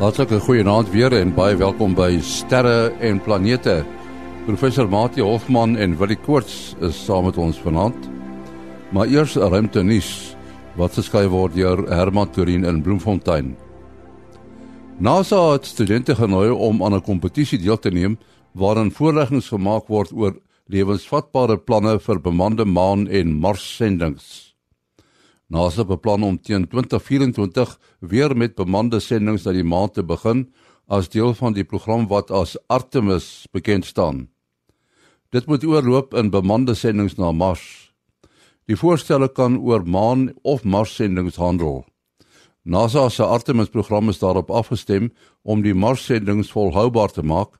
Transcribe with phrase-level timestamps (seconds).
[0.00, 3.82] Hartlike goeienaand weer en baie welkom by Sterre en Planete.
[4.46, 8.08] Professor Mati Hofman en Willie Koorts is saam met ons vanaand.
[8.96, 10.08] Maar eers ruimte nuus
[10.80, 13.52] wat geskryf word deur Herman Turin in Bloemfontein.
[14.96, 18.16] NASA het studente genooi om aan 'n kompetisie deel te neem
[18.52, 20.32] waarin voorleggings gemaak word oor
[20.66, 24.49] lewensvatbare planne vir bemande maan en Mars sendinge.
[25.50, 30.44] NASA beplan om teen 2024 weer met bemande sendinge na die maan te begin
[30.86, 34.28] as deel van die program wat as Artemis bekend staan.
[35.34, 37.90] Dit moet oorloop in bemande sendinge na Mars.
[38.70, 41.84] Die voorstelle kan oor maan of Mars sendinge handel.
[42.62, 45.10] NASA se Artemis program is daarop afgestem
[45.42, 47.58] om die Mars sendinge volhoubaar te maak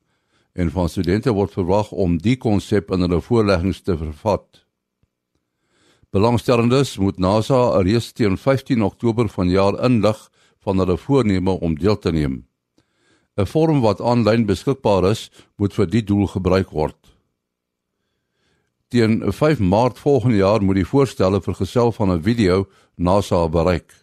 [0.55, 4.70] en van studente word verwag om die konsep in hulle voorleggings te vervat.
[6.11, 10.19] Belangstellendes moet NASA reeds teen 15 Oktober vanjaar inlig
[10.65, 12.47] van hulle voorneme om deel te neem.
[13.39, 16.99] 'n Vorm wat aanlyn beskikbaar is, moet vir die doel gebruik word.
[18.89, 22.67] Teen 5 Maart volgende jaar moet die voorstelle vergesel van 'n video
[22.97, 23.95] NASA bereik.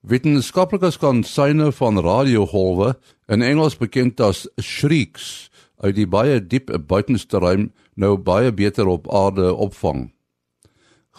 [0.00, 2.94] Wetenskaplikes kan syne van radiogolwe
[3.26, 9.08] in Engels bekend as shrieks uit die baie diep buitenste ruim nou baie beter op
[9.14, 10.10] aarde opvang.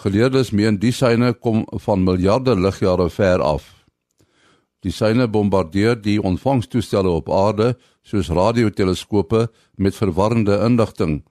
[0.04, 3.70] Geleerdes meen die syne kom van miljarde ligjare ver af.
[4.84, 11.23] Die syne bombardeer die ontvangstoestelle op aarde soos radioteleskope met verwarrende inligting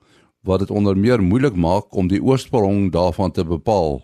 [0.45, 4.01] wat dit onder meer moeilik maak om die oorsprong daarvan te bepaal.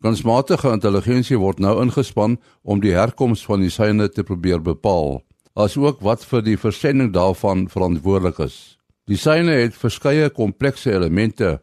[0.00, 5.20] Kunsmatige intelligensie word nou ingespan om die herkoms van die syne te probeer bepaal
[5.54, 8.79] asook wat vir die versending daarvan verantwoordelik is.
[9.10, 11.56] Die syne het verskeie komplekse elemente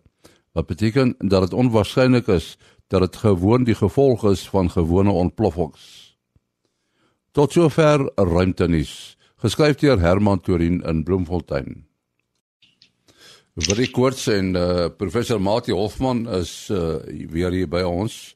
[0.58, 2.58] wat beteken dat dit onwaarskynlik is
[2.92, 6.18] dat dit gewoon die gevolg is van gewone ontploffings.
[7.32, 11.86] Tot sover ruimtenis, geskryf deur Herman Torin in Bloemfontein.
[13.58, 17.00] Vir die koorts en uh, professor Mati Hofman is uh,
[17.32, 18.36] weer hier by ons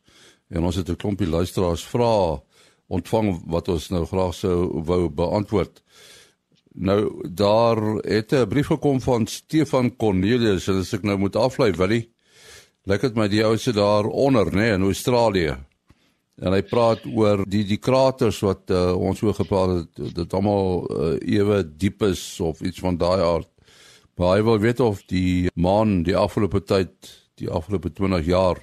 [0.50, 2.40] en ons het 'n klompie luisteraars vra
[2.88, 5.84] ontvang wat ons nou graag sou wou beantwoord.
[6.74, 7.78] Nou daar
[8.08, 12.12] het 'n brief gekom van Stefan Cornelius en as ek nou moet aflei Willie,
[12.84, 15.58] lyk dit my die ou se daar onder nê nee, in Australië.
[16.36, 20.88] En hy praat oor die die kraters wat uh, ons so gepraat het dit almal
[20.90, 23.50] uh, ewe diep is of iets van daai aard.
[24.16, 26.94] Maar hy wil weet of die maan die afgelope tyd,
[27.36, 28.58] die afgelope 20 jaar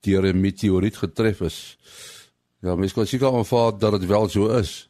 [0.00, 1.78] deur 'n meteoriet getref is.
[2.62, 4.88] Ja, mens kan seker aanvaar dat dit wel so is.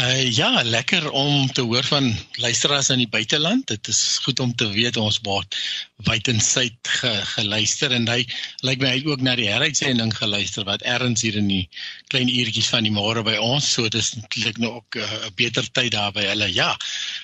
[0.00, 3.66] Uh ja, lekker om te hoor van luisteraars in die buiteland.
[3.66, 5.56] Dit is goed om te weet ons word
[6.08, 8.22] wyd en suid ge, geluister en hy
[8.64, 11.68] lyk my hy het ook na die heruitsending geluister wat erns hier in die
[12.08, 13.68] klein uurtjies van die môre by ons.
[13.68, 16.48] So dis eintlik nou ook eh, 'n uh, beter tyd daar by hulle.
[16.54, 16.72] Ja.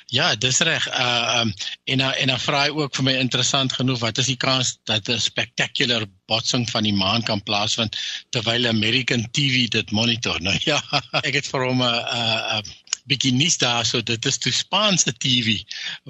[0.08, 0.88] Ja, dis reg.
[0.88, 1.50] Uh um
[1.84, 4.78] en uh, en dan vra hy ook vir my interessant genoeg wat is die kans
[4.88, 7.96] dat 'n spectacular botsing van die maan kan plaasvind
[8.32, 10.41] terwyl American TV dit monitor.
[10.48, 10.80] Nou ja,
[11.20, 12.62] ek het vir hom 'n uh, uh,
[13.04, 15.60] bietjie nuus daar so dit is toe Spaanse TV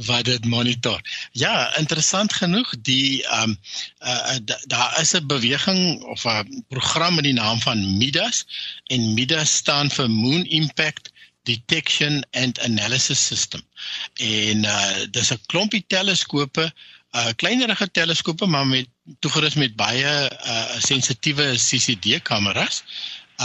[0.06, 1.03] wat dit monitor.
[1.32, 3.59] Ja, interessant genoeg die um
[3.98, 4.38] uh,
[4.70, 8.47] daar is 'n beweging of 'n program met die naam van MIDAS
[8.94, 11.10] en MIDAS staan vir Moon Impact
[11.48, 13.62] detection and analysis system.
[14.14, 16.64] En uh dis 'n klompie teleskope,
[17.19, 18.88] uh kleinerige teleskope maar met
[19.25, 22.82] toegerus met baie uh sensitiewe CCD kameras.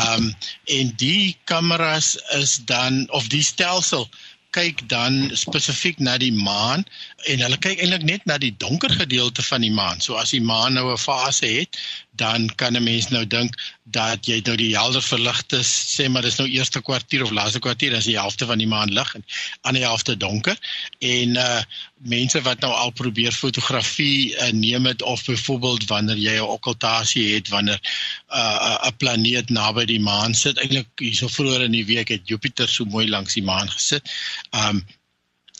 [0.07, 0.33] Um
[0.77, 4.09] en die kameras is dan of die stelsel
[4.53, 6.85] kyk dan spesifiek na die maan
[7.31, 10.01] en hulle kyk eintlik net na die donker gedeelte van die maan.
[10.01, 11.79] So as die maan nou 'n fase het,
[12.15, 16.37] dan kan 'n mens nou dink dat jy nou die helder verligte sê maar dis
[16.37, 19.25] nou eerste kwartier of laaste kwartier as die helfte van die maan lig en
[19.61, 20.57] aan die helfte donker
[20.99, 21.61] en uh
[22.03, 27.33] mense wat nou al probeer fotografie uh, neem dit of byvoorbeeld wanneer jy 'n okkultasie
[27.35, 31.85] het wanneer 'n uh, 'n planeet naby die maan sit eintlik hierso vroeër in die
[31.85, 34.11] week het Jupiter so mooi langs die maan gesit.
[34.51, 34.83] Um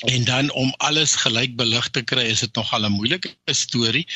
[0.04, 4.08] En dan om alles gelyk belig te kry is dit nogal 'n moeilike storie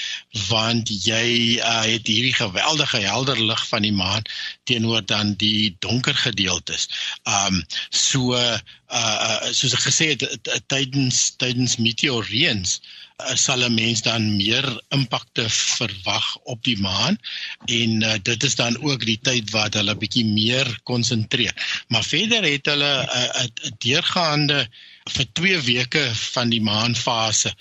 [0.47, 1.27] want jy
[1.59, 4.27] uh, het hierdie geweldige helder lig van die maan
[4.63, 6.89] teenoor dan die donker gedeeltes.
[7.23, 8.59] Um so uh,
[8.91, 10.27] uh soos ek gesê het
[10.67, 12.81] tydens tydens meteoreens
[13.23, 17.15] uh, sal 'n mens dan meer impakte verwag op die maan
[17.65, 21.55] en uh, dit is dan ook die tyd wat hulle bietjie meer konsentreer.
[21.87, 24.67] Maar verder het hulle 'n uh, uh, deurgaande
[25.15, 27.53] vir 2 weke van die maanfase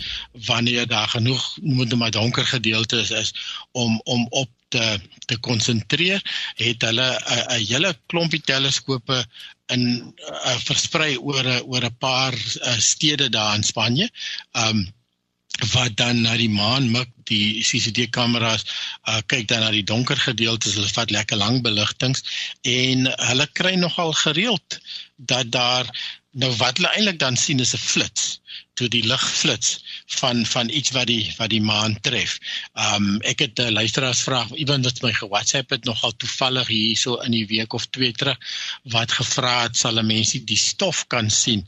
[0.47, 3.35] wanneer daar genoeg moet maar donker gedeeltes is
[3.73, 6.23] om om op te te konsentreer,
[6.55, 9.25] het hulle 'n hele klompie teleskope
[9.75, 9.83] in
[10.31, 14.11] uh, versprei oor oor 'n paar uh, stede daar in Spanje.
[14.53, 14.87] Um
[15.73, 18.65] wat dan na die maan mik die CCD kameras
[19.09, 22.23] uh, kyk dan na die donker gedeeltes hulle vat lekker lang beligtings
[22.63, 24.79] en hulle kry nogal gereeld
[25.17, 25.89] dat daar
[26.43, 28.25] nou wat hulle eintlik dan sien is 'n flits
[28.79, 29.69] toe die lig flits
[30.19, 32.37] van van iets wat die wat die maan tref.
[32.89, 37.33] Um ek het 'n luisteraars vraag iemand wat my ge-WhatsApp het nogal toevallig hierso in
[37.39, 38.39] die week of twee terug
[38.97, 41.67] wat gevra het sal 'n mens die stof kan sien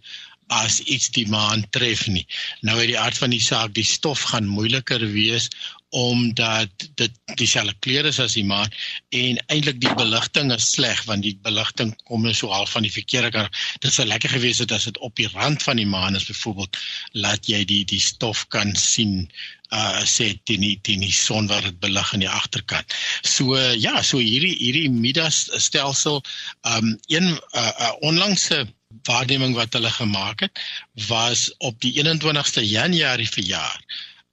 [0.49, 2.26] as iets die maan tref nie.
[2.61, 5.49] Nou uit die aard van die saak, die stof gaan moeiliker wees
[5.90, 8.73] omdat dit dieselfde kleure is as die maan
[9.17, 12.93] en eintlik die beligting is sleg want die beligting kom net so half van die
[12.93, 13.61] verkeerde kant.
[13.81, 16.76] Dit sou lekker gewees het as dit op die rand van die maan is byvoorbeeld
[17.12, 19.31] laat jy die die stof kan sien
[19.73, 22.94] uh sê teen die teen die son wat dit belig aan die agterkant.
[23.23, 26.23] So uh, ja, so hierdie hierdie Midas stelsel
[26.64, 28.67] um een uh, uh onlangse
[29.08, 30.61] waarneming wat hulle gemaak het
[31.08, 33.81] was op die 21ste Januarie verjaar.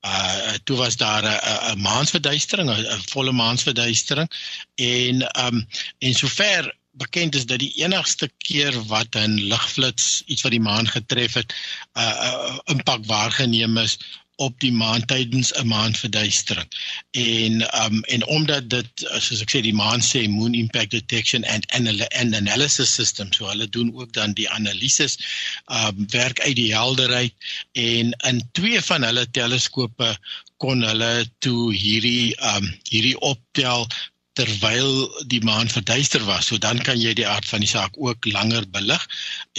[0.05, 4.29] Uh toe was daar 'n maansverduistering, 'n volle maansverduistering.
[4.75, 5.67] En um
[5.99, 10.87] en sover bekend is dat die enigste keer wat 'n ligflits iets wat die maan
[10.87, 11.53] getref het,
[11.93, 13.97] 'n uh, uh, impak waargeneem is
[14.35, 16.67] op die maan tydens 'n maanverduistering.
[17.11, 17.53] En
[17.83, 22.35] um en omdat dit soos ek sê die maan sê moon impact detection and and
[22.35, 25.17] analysis system so hulle doen ook dan die analises
[25.65, 27.33] um werk uit die helderheid
[27.71, 30.17] en in twee van hulle teleskope
[30.57, 33.87] kon hulle toe hierdie um hierdie optel
[34.35, 36.49] terwyl die maan verduister was.
[36.49, 39.03] So dan kan jy die aard van die saak ook langer belig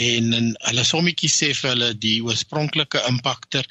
[0.06, 0.32] en
[0.68, 3.64] hulle sommetjie sê vir hulle die oorspronklike impakter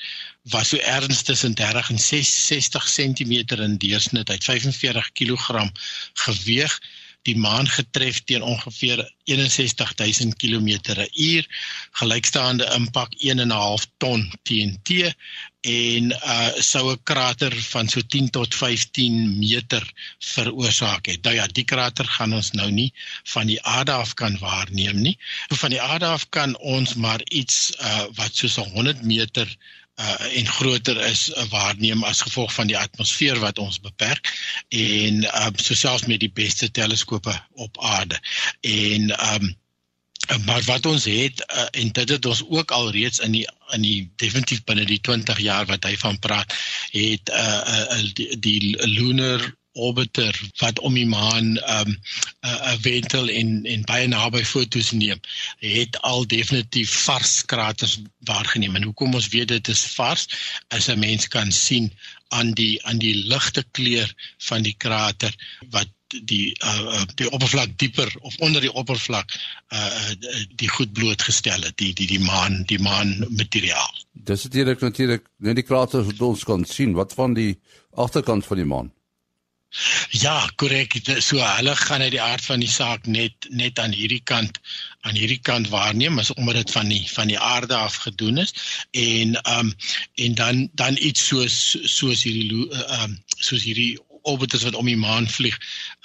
[0.52, 3.32] was so erns tussen 30 en 60 cm
[3.62, 5.72] in deursnit uit 45 kg
[6.14, 6.80] geweg
[7.26, 11.46] die maan getref teen ongeveer 61000 km/h
[12.00, 15.10] gelykstaande impak 1.5 ton TNT
[15.66, 19.84] en uh sou 'n krater van so 10 tot 15 meter
[20.20, 21.24] veroorsaak het.
[21.24, 22.92] Nou ja, die krater gaan ons nou nie
[23.34, 25.18] van die aarde af kan waarneem nie.
[25.48, 29.50] Van die aarde af kan ons maar iets uh wat soos 100 meter
[29.96, 34.32] uh en groter is uh, waarneem as gevolg van die atmosfeer wat ons beperk
[34.70, 38.20] en um so selfs met die beste teleskope op aarde.
[38.62, 39.56] En um
[40.46, 43.82] maar wat ons het uh, en dit het ons ook al reeds in die in
[43.82, 46.54] die definitief binne die 20 jaar wat hy van praat
[46.92, 47.62] het uh,
[47.98, 51.98] uh die, die lunar orbiter wat om die maan 'n um,
[52.42, 55.20] uh, wentel en en baie naby foto's neem,
[55.60, 58.76] het al definitief vars kraters waargeneem.
[58.76, 60.28] En hoekom ons weet dit is vars,
[60.68, 61.92] is 'n mens kan sien
[62.28, 65.36] aan die aan die ligte kleur van die krater
[65.70, 69.32] wat die uh, die oppervlak dieper of onder die oppervlak
[69.74, 70.14] uh
[70.56, 73.94] die goed blootgestel het die die die maan die maan materiaal.
[74.12, 76.94] Dis natuurlik natuurlik net die kraters wat ons kan sien.
[76.94, 77.60] Wat van die
[77.92, 78.95] agterkant van die maan?
[80.10, 80.96] Ja, korrek.
[81.20, 84.60] So hulle gaan uit die aard van die saak net net aan hierdie kant
[85.04, 88.54] aan hierdie kant waarneem as omdat dit van die van die aarde af gedoen is
[88.92, 89.74] en ehm um,
[90.16, 94.98] en dan dan iets soos soos hierdie ehm um, soos hierdie orbiters wat om die
[94.98, 95.58] maan vlieg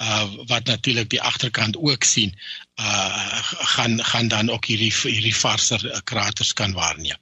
[0.03, 2.35] uh wat natuurlik die agterkant ook sien
[2.81, 3.43] uh
[3.77, 7.21] gaan gaan dan ook hierdie hierdie varser kraters kan waarneem.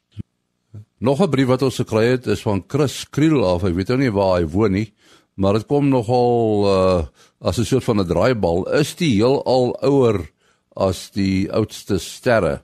[0.98, 3.64] Nog 'n brief wat ons gekry het is van Chris Kriel af.
[3.64, 4.92] Ek weet nou nie waar hy woon nie
[5.38, 7.06] maar dit kom nogal uh
[7.40, 10.30] as 'n soort van 'n draaibal is die heel al ouer
[10.74, 12.62] as die oudste sterre.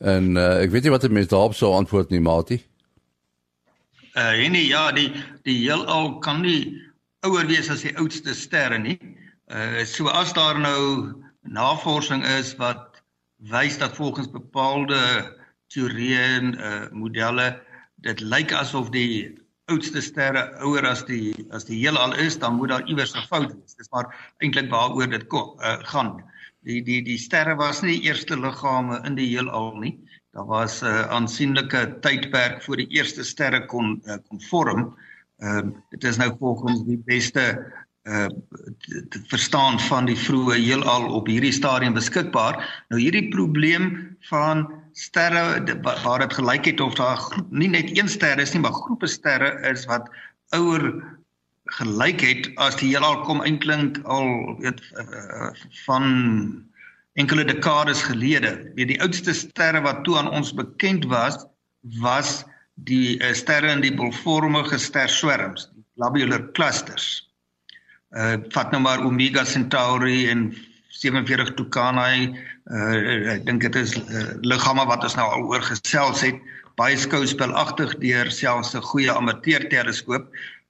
[0.00, 2.60] En uh, ek weet nie wat die mense daarop sou antwoord nie matie.
[4.16, 5.12] Uh nee ja die
[5.42, 6.82] die heel al kan nie
[7.20, 8.98] ouer wees as die oudste sterre nie.
[9.48, 13.02] Uh so as daar nou navorsing is wat
[13.36, 15.00] wys dat volgens bepaalde
[15.72, 17.56] teorieë uh modelle
[17.96, 22.70] dit lyk asof die oudste sterre ouer as die as die heelal is, dan moet
[22.70, 23.74] daar iewers 'n fout wees.
[23.74, 24.06] Dis maar
[24.38, 26.22] eintlik waaroor dit kom uh, gaan.
[26.62, 29.98] Die die die sterre was nie die eerste liggame in die heelal nie.
[30.32, 34.94] Daar was 'n uh, aansienlike tydperk voor die eerste sterre kon uh, kon vorm.
[35.38, 37.44] Ehm uh, dit is nou volgens die beste
[38.06, 38.30] uh
[39.10, 42.84] te verstaan van die vroeë heelal op hierdie stadium beskikbaar.
[42.88, 48.38] Nou hierdie probleem van sterre waar dit gelyk het of daar nie net een ster
[48.40, 50.08] is nie, maar groepe sterre is wat
[50.56, 50.88] ouer
[51.76, 55.50] gelyk het as die heelal kom eintlik al weet uh,
[55.84, 56.04] van
[57.20, 58.54] enkele dekades gelede.
[58.78, 61.42] Weet die oudste sterre wat toe aan ons bekend was,
[62.00, 62.44] was
[62.88, 67.26] die uh, sterre in die bolvormige sterswerms, die globular clusters.
[68.16, 70.46] Uh vat nou maar Omega Centauri en
[70.88, 72.34] 47 Tucanae.
[72.66, 76.38] Uh ek dink dit is uh, liggame wat ons nou al oor gesels het.
[76.76, 80.28] Baie skouspelagtig deur selfs 'n goeie amateur teleskoop.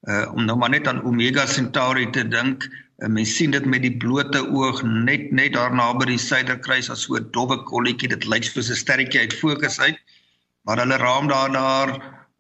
[0.08, 2.68] Uh om nou maar net aan Omega Centauri te dink.
[2.98, 7.06] Uh, mens sien dit met die blote oog net net daar naby die suiderkruis as
[7.06, 8.08] so 'n dowwe kolletjie.
[8.08, 9.98] Dit lyk soos 'n sterretjie uit fokus uit.
[10.64, 11.90] Maar hulle raam daar daar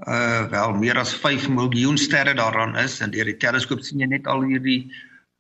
[0.04, 4.06] uh wel meer as 5 miljoen sterre daaraan is en deur die teleskoop sien jy
[4.06, 4.92] net al hierdie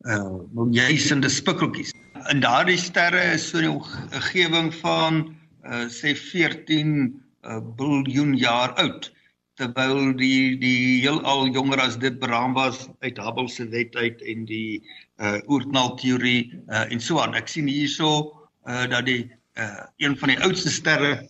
[0.08, 1.92] uh miljoensende spikkeltjies.
[2.30, 9.12] In daardie sterre is so 'n omgewing van uh sê 14 uh, biljoen jaar oud
[9.54, 14.44] terwyl die die heelal jonger as dit beraam was uit Hubble se wet uit en
[14.44, 14.82] die
[15.22, 17.34] uh oerknal teorie uh en so aan.
[17.34, 18.34] Ek sien hierso
[18.66, 21.28] uh dat die uh een van die oudste sterre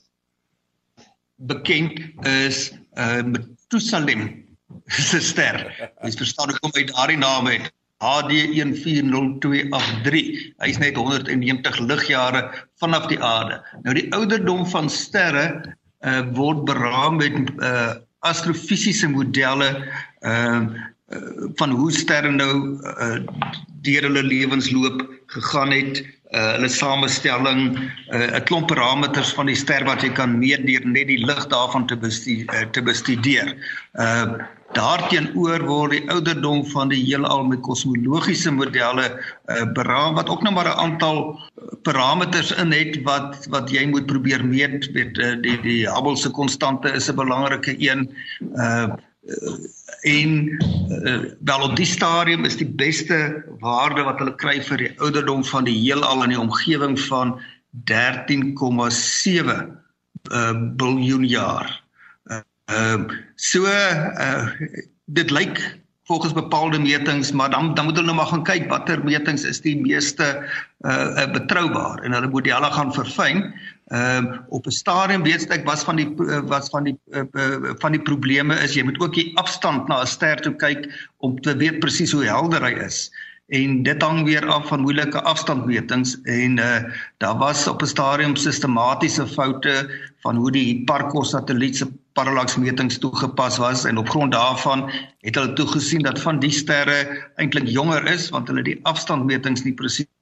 [1.37, 4.47] bekend is uh Methusalem
[4.87, 5.91] se ster.
[6.01, 7.73] Mens verstaan hoekom hy daardie naam het.
[8.05, 10.53] HD 140283.
[10.61, 12.43] Hy's net 190 ligjare
[12.83, 13.63] vanaf die aarde.
[13.85, 15.47] Nou die ouderdom van sterre
[16.05, 19.71] uh word beraam met uh astrofisiese modelle
[20.21, 20.61] uh
[21.55, 23.21] van hoe sterre nou uh,
[23.87, 26.01] deur hulle lewensloop gegaan het
[26.35, 30.85] uh hulle samestelling uh 'n klomp parameters van die ster wat jy kan meet deur
[30.85, 33.55] net die lig daarvan te bestuur uh, te bestudeer.
[33.95, 34.43] Uh
[34.75, 39.07] daarteenoor word die ouderdom van die heelal met kosmologiese modelle
[39.53, 41.39] uh beraam wat ook nog maar 'n aantal
[41.83, 44.91] parameters in het wat wat jy moet probeer meet.
[44.93, 48.11] Weet uh, die die Hubble se konstante is 'n belangrike een.
[48.55, 48.93] Uh
[50.01, 50.57] en
[51.03, 55.45] uh, wel op die stadium is die beste waarde wat hulle kry vir die ouderdom
[55.45, 57.41] van die heelal in die omgewing van
[57.91, 59.51] 13,7
[60.31, 61.86] uh, biljoen jaar.
[62.67, 64.51] Ehm uh, so uh,
[65.05, 69.05] dit lyk volgens bepaalde metings, maar dan dan moet hulle nou maar gaan kyk watter
[69.05, 70.27] metings is die meeste
[70.81, 73.43] uh betroubaar en hulle modelle gaan verfyn.
[73.87, 76.11] Ehm uh, op 'n stadium weet ek was van die
[76.47, 80.07] was van die uh, van die probleme is jy moet ook die afstand na 'n
[80.07, 83.11] ster toe kyk om te weet presies hoe helder hy is.
[83.47, 86.79] En dit hang weer af van moeilike afstandmetings en uh
[87.17, 89.75] daar was op 'n stadium sistematiese foute
[90.19, 95.53] van hoe die Hipparcos satelliet se parallaksmetings toegepas was en op grond daarvan het hulle
[95.53, 100.16] toegesien dat van die sterre eintlik jonger is want hulle die afstandmetings nie presies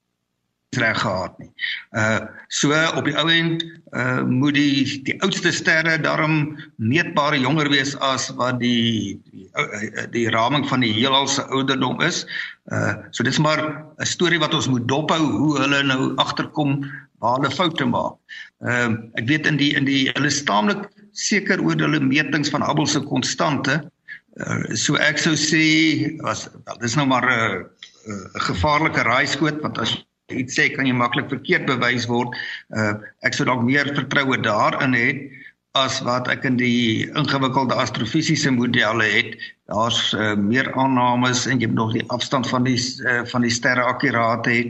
[0.81, 1.51] reg gehad nie.
[1.93, 7.71] Uh so op die ou end uh moet die die oudste sterre daarom meetbare jonger
[7.73, 12.25] wees as wat die die, uh, die raming van die heelal se ouderdom is.
[12.73, 13.63] Uh so dis maar
[13.99, 16.85] 'n storie wat ons moet dophou hoe hulle nou agterkom
[17.19, 18.15] waar hulle foute maak.
[18.65, 22.63] Ehm uh, ek weet in die in die hulle staamlik seker oor hulle metings van
[22.63, 23.83] Hubble se konstante.
[24.35, 25.65] Uh, so ek sou sê
[26.27, 27.65] was wel dis nou maar 'n
[28.11, 29.93] 'n gevaarlike raaiskoot want as
[30.33, 32.33] iets sê kan jy maklik verkeerd bewys word.
[32.73, 32.95] Uh
[33.27, 35.09] ek sou dalk meer vertroue daarin hê
[35.75, 39.33] as wat ek in die ingewikkelde astrofisiese modelle het.
[39.67, 43.51] Daar's uh, meer aannames en jy moet nog die afstand van die uh, van die
[43.51, 44.61] sterre akkuraat hê.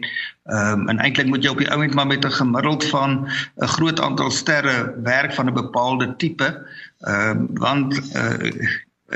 [0.48, 3.72] Ehm um, en eintlik moet jy op die ouend maar met 'n gemiddeld van 'n
[3.76, 6.48] groot aantal sterre werk van 'n bepaalde tipe.
[7.04, 8.72] Ehm um, want uh,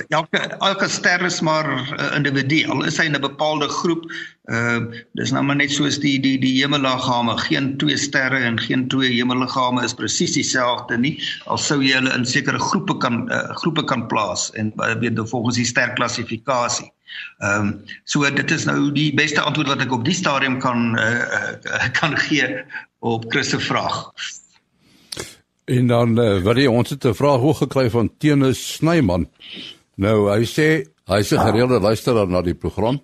[0.08, 2.66] elke elke ster is maar 'n individu.
[2.68, 4.04] Al is hy in 'n bepaalde groep,
[4.44, 7.36] ehm uh, dis nou maar net soos die die die hemelliggame.
[7.38, 11.22] Geen twee sterre en geen twee hemelliggame is presies dieselfde nie.
[11.46, 15.14] Al sou jy hulle in sekere groepe kan uh, groepe kan plaas en uh, weet
[15.14, 16.92] nou volgens die sterklassifikasie.
[17.38, 20.98] Ehm um, so dit is nou die beste antwoord wat ek op die stadium kan
[20.98, 22.64] uh, uh, kan gee
[22.98, 24.12] op Chris se vraag.
[25.64, 29.28] En dan uh, wil jy ons het 'n vraag hoog gekry van Tenis Snyman.
[29.98, 33.00] Nou, hy sê hy 'n gereelde luisteraar na die program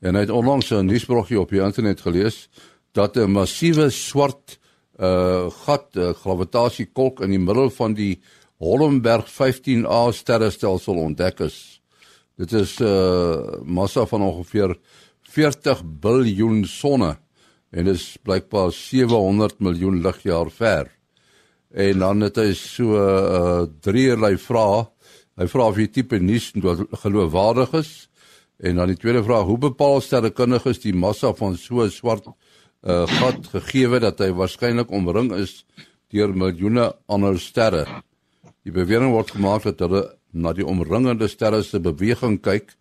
[0.00, 2.48] en hy het onlangs 'n nuusbrokkie op die internet gelees
[2.92, 4.58] dat 'n massiewe swart
[4.98, 8.20] uh gat uh, gravitasiekolk in die middel van die
[8.58, 11.82] Hollenberg 15A sterrestelsel ontdek is.
[12.38, 14.78] Dit is 'n uh, massa van ongeveer
[15.22, 17.18] 40 biljoen sonne
[17.70, 20.90] en dit is blykbaar 700 miljoen ligjaar ver.
[21.70, 24.88] En dan het hy so 'n uh, drieërlei vrae
[25.38, 26.50] Hy vra of jy tipe nuus
[27.02, 27.92] geloofwaardig is.
[28.58, 33.06] En dan die tweede vraag, hoe bepaal sterrekundiges die massa van so 'n swart uh,
[33.06, 35.64] gat gegee dat hy waarskynlik omring is
[36.10, 37.86] deur miljoene ander sterre?
[38.64, 40.02] Die bewering word gemaak dat hulle
[40.32, 42.74] na die omringende sterre se beweging kyk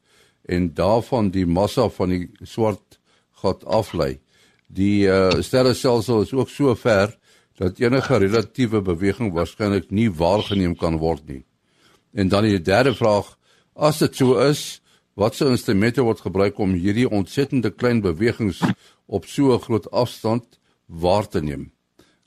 [0.49, 2.97] en daarvan die massa van die swart
[3.41, 4.17] gat aflei.
[4.67, 7.13] Die uh, sterrestelsel is ook so ver
[7.57, 11.43] dat enige relatiewe beweging waarskynlik nie waargeneem kan word nie.
[12.13, 13.37] En dan die derde vraag,
[13.73, 14.81] as dit so is,
[15.17, 18.59] Watse instrumente word gebruik om hierdie ontsettende klein bewegings
[19.09, 21.71] op so 'n groot afstand waar te neem?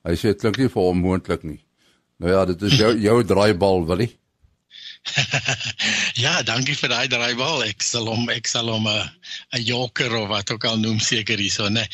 [0.03, 1.63] Hy sê dit klink nie vir hom moontlik nie.
[2.19, 4.19] Nou ja, dit is jou jou draaibal, Willie.
[6.25, 7.63] ja, dankie vir daai draaibal.
[7.65, 9.09] Ek sal hom ek sal hom 'n
[9.57, 11.87] 'n joker of wat ook al noem seker hierso, né?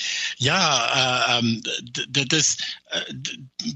[0.43, 0.59] Ja,
[1.01, 1.63] uh um
[2.19, 2.57] dit is
[2.95, 3.05] uh,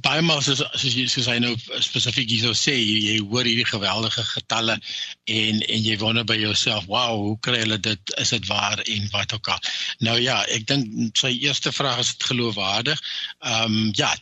[0.07, 3.69] baie maal soos soos jy soos hy nou spesifiek hierso sê, jy, jy hoor hierdie
[3.71, 4.79] geweldige getalle
[5.27, 8.17] en en jy wonder by jouself, "Wow, hoe kry hulle dit?
[8.19, 9.63] Is dit waar en wat ook al?"
[10.01, 12.99] Nou ja, ek dink sy eerste vraag is dit geloofwaardig.
[13.41, 14.15] Um ja,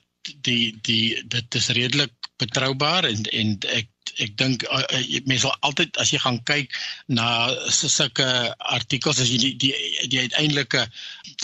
[0.45, 3.89] die die dit is redelik betroubaar en en ek
[4.25, 6.75] ek dink uh, uh, mense sal altyd as jy gaan kyk
[7.19, 7.27] na
[7.71, 8.27] sulke
[8.75, 9.73] artikels as jy die die,
[10.13, 10.85] die uiteindelike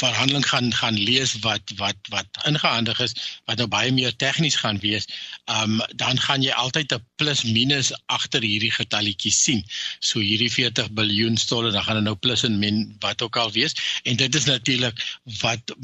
[0.01, 3.15] verhandeling gaan gaan lees wat wat wat ingehandig is
[3.51, 5.07] wat nou baie meer tegnies gaan wees,
[5.51, 9.63] um, dan gaan jy altyd 'n plus minus agter hierdie getalletjie sien.
[10.01, 13.53] So hierdie 40 miljard dollar, dan gaan dit nou plus en min wat ook al
[13.53, 13.75] wees
[14.05, 14.99] en dit is natuurlik
[15.41, 15.75] wat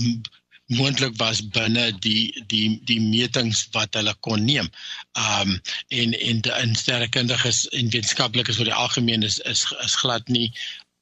[0.71, 4.71] moontlik was binne die die die metings wat hulle kon neem.
[5.19, 5.57] Um
[5.89, 10.51] en en in sterrekundiges en wetenskaplikes oor die algemeen is is is glad nie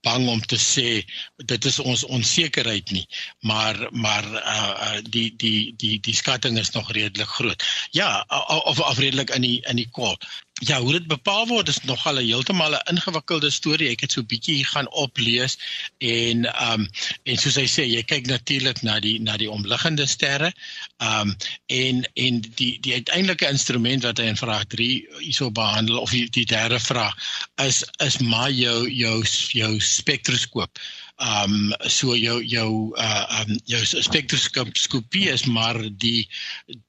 [0.07, 1.03] bang om te sê
[1.51, 3.05] dit is ons onsekerheid nie.
[3.41, 7.65] Maar maar uh, uh die die die die skatting is nog redelik groot.
[7.91, 8.25] Ja
[8.73, 10.17] of of redelik in die in die kol
[10.59, 13.89] Ja, hoe dit bepaal word is nogal 'n heeltemal 'n ingewikkelde storie.
[13.91, 15.59] Ek het so 'n bietjie gaan oplees
[15.99, 16.89] en ehm um,
[17.23, 20.53] en soos hy sê, jy kyk natuurlik na die na die omliggende sterre.
[20.99, 21.37] Ehm um,
[21.67, 26.27] en en die die uiteindelike instrument wat hy in vraag 3 hierso behandel of die,
[26.31, 27.15] die derde vraag
[27.57, 30.79] is is maar jou jou jou spektroskoop.
[31.19, 36.29] Ehm um, so jou jou uh um jou spektroskopie is maar die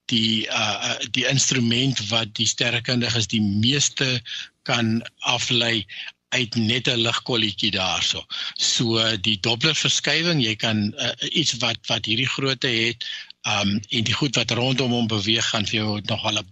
[0.05, 4.21] die uh die instrument wat die sterrekundiges die meeste
[4.69, 5.85] kan aflei
[6.29, 8.21] uit net 'n ligkolletjie daarso.
[8.57, 13.05] So die Doppler verskywing, jy kan uh, iets wat wat hierdie grootte het,
[13.47, 16.47] um en die goed wat rondom hom beweeg gaan vir jou nogal 'n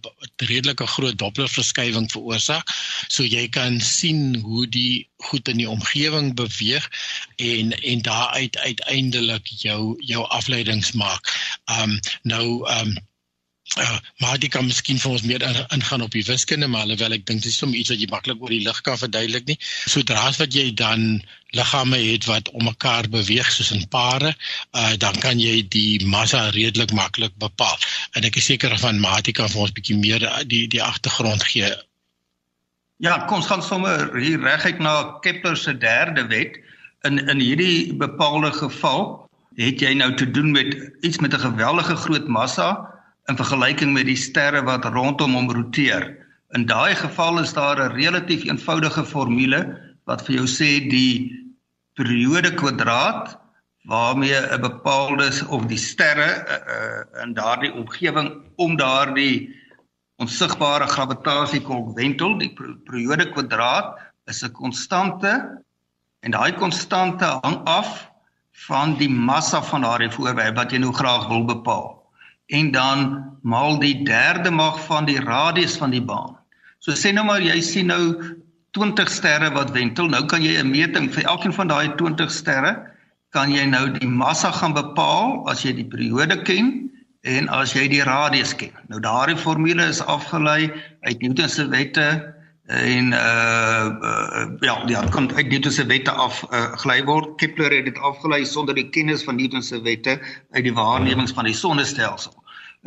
[0.51, 2.69] redelike groot Doppler verskywing veroorsaak.
[3.07, 6.89] So jy kan sien hoe die goed in die omgewing beweeg
[7.35, 11.27] en en daaruit uiteindelik jou jou afleidings maak.
[11.79, 12.97] Um nou um
[13.75, 17.25] Uh, maar dit kan miskien vir ons meer ingaan op die wiskunde maar alhoewel ek
[17.27, 19.57] dink dit is sommer iets wat jy maklik oor die lig kan verduidelik nie.
[19.91, 21.03] Sodra as wat jy dan
[21.57, 24.31] liggame het wat om mekaar beweeg soos in pare,
[24.71, 27.75] uh, dan kan jy die massa redelik maklik bepaal.
[28.15, 31.69] En ek is seker van Matika vir ons bietjie meer die die agtergrond gee.
[33.03, 36.55] Ja, kom ons gaan sommer hier reguit na Kepler se derde wet.
[37.05, 39.27] In in hierdie bepaalde geval
[39.59, 40.71] het jy nou te doen met
[41.03, 42.96] iets met 'n geweldige groot massa
[43.27, 46.07] in vergelyking met die sterre wat rondom hom roteer.
[46.55, 49.59] In daai geval is daar 'n relatief eenvoudige formule
[50.05, 51.35] wat vir jou sê die
[51.95, 53.35] periode kwadraat
[53.83, 59.55] waarmee 'n bepaalde of die sterre uh, in daardie omgewing om daardie
[60.17, 62.53] onsigbare gravitasiekolk wentel, die
[62.85, 65.63] periode kwadraat is 'n konstante
[66.19, 68.11] en daai konstante hang af
[68.67, 71.96] van die massa van daardie voorwerp wat jy nou graag wil bepaal
[72.47, 76.37] en dan maal die derde mag van die radius van die baan.
[76.79, 78.03] So sê nou maar jy sien nou
[78.77, 80.07] 20 sterre wat wentel.
[80.07, 82.77] Nou kan jy 'n meting vir elkeen van daai 20 sterre
[83.35, 86.89] kan jy nou die massa gaan bepaal as jy die periode ken
[87.27, 88.71] en as jy die radius ken.
[88.87, 92.33] Nou daardie formule is afgelei uit Newton se wette
[92.67, 97.35] en uh, uh ja, ja, kan uit Newton se wette af uh, gelei word.
[97.37, 100.19] Kepler het dit afgelei sonder die kennis van Newton se wette
[100.51, 102.36] uit die waarnemings van die sonnestelsel.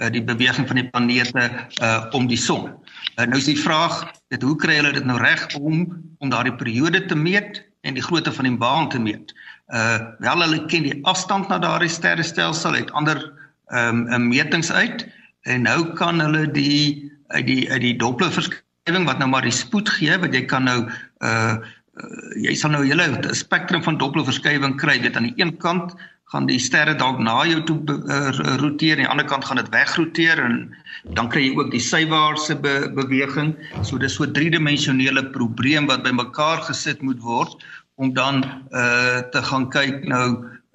[0.01, 1.51] Uh die beweging van die planete
[1.83, 2.71] uh om die son.
[3.17, 4.01] Uh, nou is die vraag,
[4.33, 5.85] dit hoe kry hulle dit nou reg om
[6.19, 9.35] om daardie periode te meet en die grootte van die baan te meet?
[9.69, 13.21] Uh wel hulle ken die afstand na daardie sterrestelsel uit ander
[13.71, 15.07] ehm um, metings uit
[15.43, 18.33] en nou kan hulle die uit die uit die Doppler
[18.91, 20.81] omgewing wat nou maar die spoed gee wat jy kan nou
[21.23, 21.57] uh,
[22.01, 25.95] uh jy sal nou 'n hele spektrum van doppelverskywing kry dit aan die een kant
[26.31, 28.31] gaan die sterre dalk na jou toe uh,
[28.63, 30.57] roteer en aan die ander kant gaan dit wegroteer en
[31.17, 36.07] dan kry jy ook die sywaartse be beweging so dis so 'n driedimensionele probleem wat
[36.07, 37.59] bymekaar gesit moet word
[37.97, 40.27] om dan uh te gaan kyk nou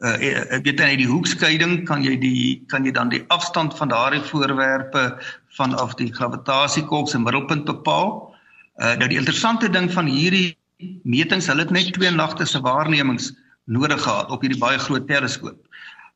[0.03, 0.17] uh
[0.65, 5.15] weet net die hoekskeiding kan jy die kan jy dan die afstand van daardie voorwerpe
[5.55, 8.35] vanaf die gravitasiekolk se middelpunt bepaal.
[8.75, 10.57] Uh nou die interessante ding van hierdie
[11.03, 13.31] metings, hulle het net twee nagte se waarnemings
[13.65, 15.60] nodig gehad op hierdie baie groot teleskoop.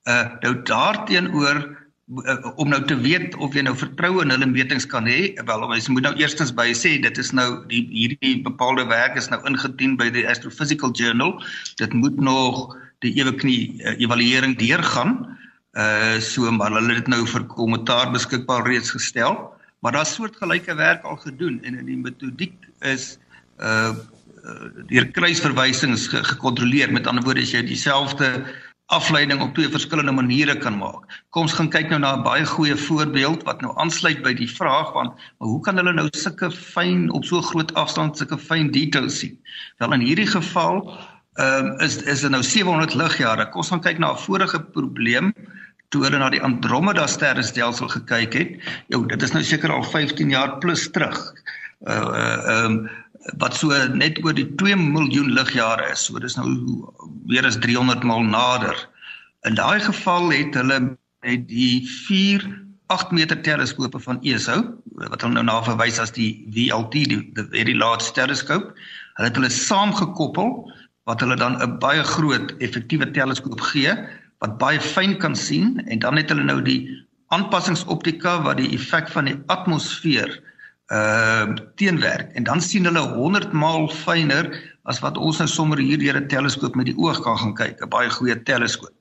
[0.09, 1.61] Uh nou daarteenoor
[2.17, 5.65] uh, om nou te weet of jy nou vertroue in hulle metings kan hê, wel
[5.65, 9.41] ons moet nou eerstens by sê dit is nou die hierdie bepaalde werk is nou
[9.49, 11.37] ingedien by die Astrophysical Journal.
[11.81, 15.19] Dit moet nog die ewe knie uh, evaluering deurgaan.
[15.77, 19.37] Uh so maar hulle het dit nou vir kommentaar beskikbaar reeds gestel,
[19.85, 23.17] maar daar's soortgelyke werk al gedoen en in die metodiek is
[23.61, 23.93] uh
[24.89, 26.91] deur kruisverwysings gekontroleer.
[26.91, 28.45] Met ander woorde, as jy dieselfde
[28.89, 31.05] afleiding op twee verskillende maniere kan maak.
[31.29, 34.49] Kom ons gaan kyk nou na 'n baie goeie voorbeeld wat nou aansluit by die
[34.49, 39.19] vraag van hoe kan hulle nou sulke fyn op so groot afstand sulke fyn details
[39.19, 39.37] sien?
[39.77, 40.89] Wel in hierdie geval
[41.37, 43.45] ehm um, is is dit nou 700 ligjare.
[43.49, 45.33] Kom ons gaan kyk na 'n vorige probleem
[45.89, 48.51] toe hulle na die Andromeda sterrestelsel gekyk het.
[48.87, 51.33] Jo, dit is nou seker al 15 jaar plus terug.
[51.87, 52.89] Uh ehm uh, um,
[53.41, 56.05] wat so net oor die 2 miljoen ligjare is.
[56.07, 56.47] So dis nou
[57.27, 58.77] meer as 300 maal nader.
[59.47, 60.79] In daai geval het hulle
[61.25, 62.45] met die 4
[62.89, 64.63] 8 meter teleskope van ESO
[65.11, 68.73] wat hulle nou na verwys as die VLT die, the very large telescope.
[69.19, 70.55] Hulle het hulle saamgekoppel
[71.09, 73.93] wat hulle dan 'n baie groot effektiewe teleskoop gee
[74.39, 76.87] wat baie fyn kan sien en dan het hulle nou die
[77.35, 80.31] aanpassingsoptika wat die effek van die atmosfeer
[80.89, 84.49] uh teenwerk en dan sien hulle 100 maal fyner
[84.89, 87.81] as wat ons nou sommer hier deur 'n teleskoop met die oog kan gaan kyk,
[87.81, 88.95] 'n baie goeie teleskoop.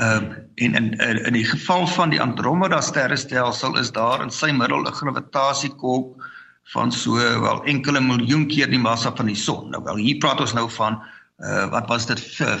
[0.00, 0.22] Uh
[0.54, 0.94] en in
[1.26, 6.24] in die geval van die Andromeda sterrestelsel is daar in sy middel 'n gravitasiekolk
[6.72, 9.70] van so wel enkele miljoen keer die massa van die son.
[9.70, 11.02] Nou wel hier praat ons nou van
[11.38, 12.56] uh wat was dit uh,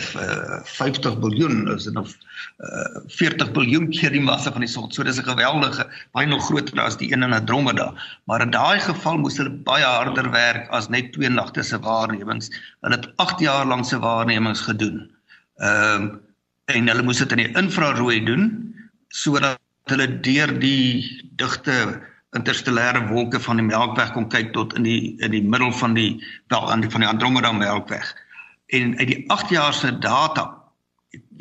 [0.62, 2.12] 50 miljard is dit nog
[2.58, 4.92] uh 40 miljard keer die massa van die son.
[4.92, 7.92] So dis 'n geweldige baie nog groter as die een in Andromeda.
[8.24, 12.50] Maar in daai geval moes hulle baie harder werk as net twee nagte se waarnemings.
[12.80, 15.10] Hulle het 8 jaar lank se waarnemings gedoen.
[15.56, 16.14] Ehm uh,
[16.68, 18.44] en hulle moes dit in die infrarooi doen
[19.08, 21.76] sodat hulle deur die digte
[22.36, 26.24] interstellêre wolke van die Melkweg kon kyk tot in die in die middel van die
[26.52, 28.12] wel aan die van die Andromeda Melkweg
[28.68, 30.46] en uit die 8 jaar se data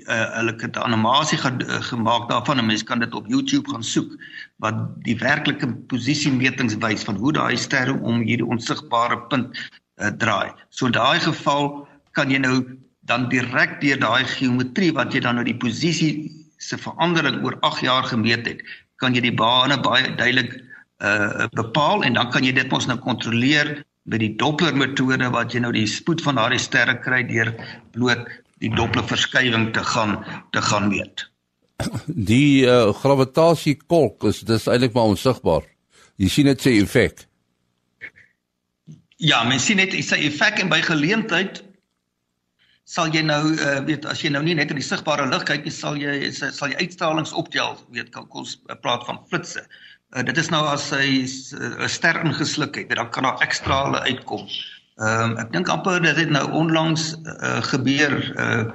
[0.07, 3.69] uh, hulle het 'n animasie ge, uh, gemaak daarvan en mense kan dit op YouTube
[3.69, 4.15] gaan soek
[4.55, 9.57] wat die werklike posisiemetings wys van hoe daai sterre om hierdie onsigbare punt
[9.95, 10.53] uh, draai.
[10.69, 12.63] So in daai geval kan jy nou
[13.07, 17.81] dan direk deur daai geometrie wat jy dan nou die posisie se verandering oor 8
[17.81, 18.63] jaar gemeet het,
[18.95, 20.63] kan jy die bane baie duidelik
[20.97, 25.53] uh bepaal en dan kan jy dit mos nou kontroleer by die Doppler metode wat
[25.53, 27.51] jy nou die spoed van daardie sterre kry deur
[27.95, 28.27] bloot
[28.63, 30.17] die Doppler verskywing te gaan
[30.55, 31.27] te gaan meet.
[32.07, 35.67] Die uh, gravitasiekolk is dis eintlik maar onsigbaar.
[36.17, 37.27] Jy sien dit sy effek.
[39.21, 41.61] Ja, mens sien net sy effek en by geleentheid
[42.87, 45.67] sal jy nou uh, weet as jy nou nie net in die sigbare lig kyk
[45.67, 49.65] nie, sal jy sal jy uitstralings optel, weet kan ons praat van flitsse.
[49.67, 53.83] Uh, dit is nou as hy 'n uh, ster ingesluk het, dan kan daar ekstra
[53.83, 54.47] hulle uitkom.
[54.97, 58.65] Ehm um, ek dink amper dit het nou onlangs uh, gebeur uh,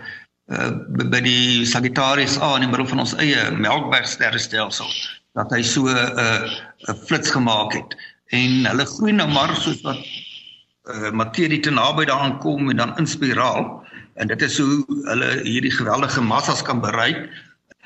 [0.53, 0.71] uh,
[1.11, 4.91] by die Sagittarius A in die middel van ons eie Melkweg sterrestelsel
[5.35, 6.47] dat hy so 'n uh,
[6.93, 7.97] 'n flits gemaak het.
[8.31, 12.97] En hulle groei nou maar soos wat uh, materie te naby daaraan kom en dan
[12.99, 13.83] in spiraal
[14.15, 17.29] en dit is hoe hulle hierdie geweldige massas kan bereik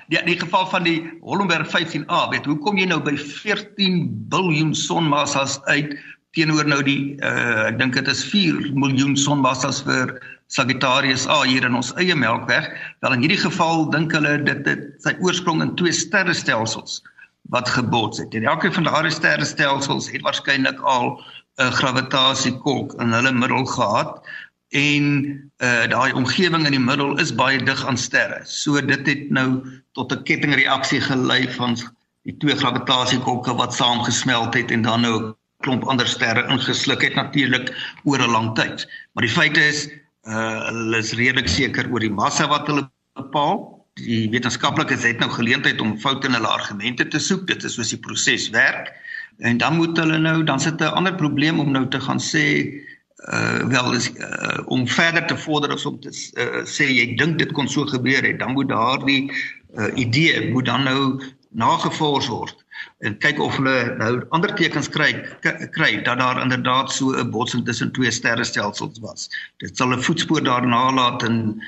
[0.09, 4.07] die in die geval van die Hollenberg 15A, weet hoe kom jy nou by 14
[4.33, 5.97] biljoen sonmassas uit
[6.37, 10.19] teenoor nou die uh ek dink dit is 4 miljoen sonmassas vir
[10.53, 12.69] Sagittarius A hier in ons eie Melkweg.
[13.03, 17.01] Wel in hierdie geval dink hulle dit dit sy oorsprong in twee sterrestelsels
[17.55, 18.35] wat gebots het.
[18.35, 21.17] En elke van daardie sterrestelsels het waarskynlik al
[21.59, 24.21] 'n gravitasiekolk in hulle middel gehad
[24.69, 25.05] en
[25.63, 28.41] uh daai omgewing in die middel is baie dig aan sterre.
[28.45, 31.77] So dit het nou tot 'n kettingreaksie gelei van
[32.23, 37.15] die twee gravitasiekolke wat saamgesmelt het en dan nou 'n klomp ander sterre ingesluk het
[37.15, 37.73] natuurlik
[38.05, 38.89] oor 'n lang tyd.
[39.13, 39.89] Maar die feit is
[40.27, 43.87] uh hulle is redelik seker oor die massa wat hulle bepaal.
[43.95, 47.47] Die wetenskaplikes het nou geleentheid om foute in hulle argumente te soek.
[47.47, 48.93] Dit is hoe die proses werk.
[49.39, 52.45] En dan moet hulle nou dan sit 'n ander probleem om nou te gaan sê
[53.17, 57.39] uh wel is uh, om verder te vorder as om te uh, sê jy dink
[57.39, 59.33] dit kon so gebeur het dan moet daardie
[59.79, 61.23] uh, idee moet dan nou
[61.57, 62.67] nagevors word
[63.05, 65.09] en kyk of hulle nou ander tekens kry
[65.75, 69.29] kry dat daar inderdaad so 'n botsing tussen twee sterrestelsels was.
[69.59, 71.63] Dit sal 'n voetspoor daarna laat in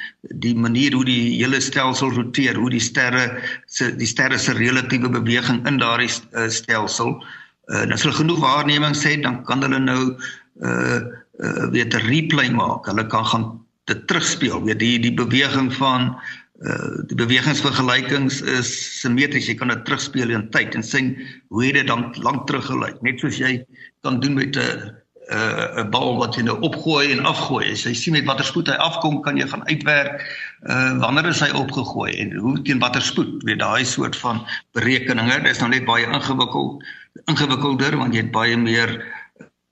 [0.44, 5.08] die manier hoe die hele stelsel roteer, hoe die sterre se die sterre se relatiewe
[5.08, 6.12] beweging in daardie
[6.48, 7.24] stelsel.
[7.66, 10.16] Uh, en as hulle genoeg waarnemings het, dan kan hulle nou
[10.60, 11.00] uh
[11.38, 12.86] uh, weet 'n replay maak.
[12.86, 13.46] Hulle kan gaan
[13.84, 16.14] dit terugspeel, weet die die beweging van
[16.58, 18.70] uh die bewegingsvergelykings is
[19.00, 19.46] simmetries.
[19.46, 21.14] Jy kan dit terugspeel in tyd en sien
[21.54, 22.98] hoe dit dan lank terug gelyk.
[23.02, 23.62] Net soos jy
[24.02, 24.90] kan doen met 'n
[25.28, 27.70] 'n bal wat jy nou opgooi en afgooi.
[27.70, 30.24] As jy sien met watter spoed hy afkom, kan jy gaan uitwerk
[30.66, 33.42] uh wanneer is hy opgegooi en hoe teen watter spoed.
[33.44, 36.82] Weet daai soort van berekeninge, dit is nou net baie ingewikkeld
[37.26, 38.98] ingewikkelder want jy het baie meer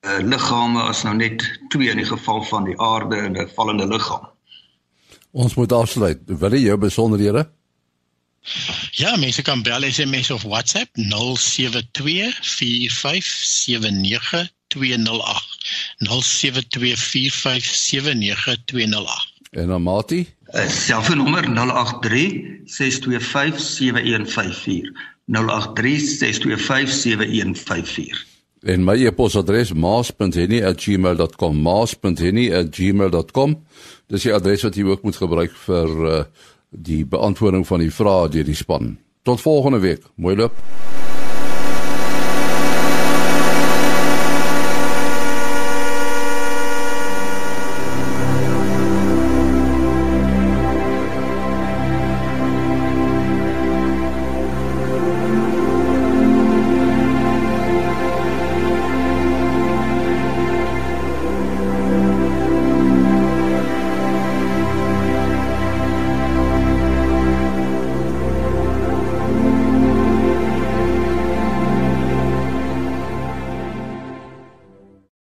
[0.07, 3.87] uh liggame as nou net twee in die geval van die aarde en 'n vallende
[3.87, 4.29] liggaam.
[5.31, 6.19] Ons moet afsluit.
[6.27, 7.51] Wil jy jou besonderhede?
[8.91, 11.01] Ja, mense kan bel SMS of WhatsApp 0724579208.
[15.99, 16.05] 0724579208.
[19.51, 20.35] En dan Mati?
[20.51, 21.49] Uh, selfoonnommer 083625714.
[25.27, 25.31] 083625714.
[28.67, 33.57] En my e-posadres maas.henny@gmail.com maas.henny@gmail.com
[34.11, 36.25] Dis die adres wat jy ook moet gebruik vir uh,
[36.71, 38.99] die beantwoording van die vrae deur die span.
[39.23, 40.03] Tot volgende week.
[40.17, 40.55] Mooi loop.